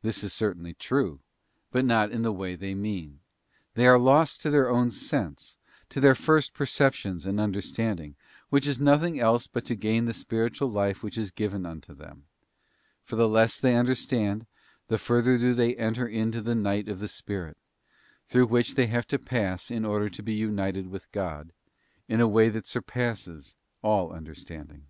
This 0.00 0.24
is 0.24 0.32
certainly 0.32 0.72
true, 0.72 1.20
but 1.70 1.84
not 1.84 2.10
in 2.12 2.22
the 2.22 2.32
way 2.32 2.54
they 2.56 2.74
mean: 2.74 3.20
they 3.74 3.86
are 3.86 3.98
lost 3.98 4.40
to 4.40 4.48
their 4.50 4.70
own 4.70 4.88
sense, 4.90 5.58
to 5.90 6.00
their 6.00 6.14
first 6.14 6.54
perceptions 6.54 7.26
and 7.26 7.38
understanding, 7.38 8.16
which 8.48 8.66
is 8.66 8.80
nothing 8.80 9.20
else 9.20 9.46
but 9.46 9.66
to 9.66 9.74
gain 9.74 10.06
the 10.06 10.14
spiritual 10.14 10.70
life 10.70 11.02
which 11.02 11.18
is 11.18 11.30
given 11.30 11.66
unto 11.66 11.92
them; 11.92 12.24
for 13.04 13.16
the 13.16 13.28
less 13.28 13.60
~ 13.60 13.60
they 13.60 13.76
understand, 13.76 14.46
the 14.88 14.96
further 14.96 15.36
do 15.36 15.52
they 15.52 15.76
enter 15.76 16.06
into 16.08 16.40
the 16.40 16.54
night 16.54 16.88
of 16.88 16.98
the 16.98 17.06
spirit, 17.06 17.58
through 18.26 18.46
which 18.46 18.76
they 18.76 18.86
have 18.86 19.06
to 19.08 19.18
pass 19.18 19.70
in 19.70 19.84
order 19.84 20.08
to 20.08 20.22
be 20.22 20.32
united 20.32 20.86
with 20.86 21.12
God, 21.12 21.52
in 22.08 22.18
a 22.22 22.26
way 22.26 22.48
that 22.48 22.66
surpasses 22.66 23.56
all 23.82 24.10
understanding._ 24.10 24.78
Secondsign. 24.80 24.84